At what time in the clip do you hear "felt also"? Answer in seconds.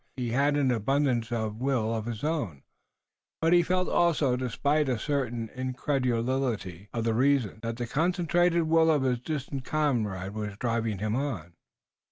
3.61-4.35